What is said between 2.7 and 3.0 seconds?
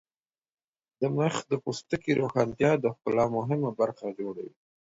د